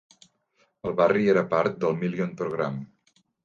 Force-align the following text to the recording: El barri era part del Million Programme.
El 0.91 0.95
barri 1.01 1.29
era 1.35 1.45
part 1.53 1.79
del 1.87 1.95
Million 2.03 2.35
Programme. 2.43 3.23